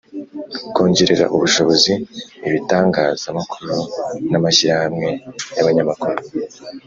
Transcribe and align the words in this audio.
Kongerera 0.75 1.25
ubushobozi 1.35 1.91
ibitangazamakuru 2.47 3.75
n 4.31 4.33
amashyirahamwe 4.39 5.09
y 5.55 5.59
abanyamakuru 5.63 6.15